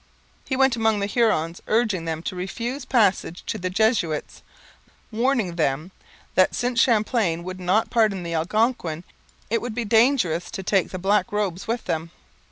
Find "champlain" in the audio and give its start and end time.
6.81-7.43